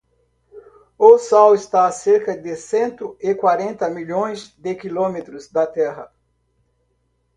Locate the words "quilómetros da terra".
4.73-6.11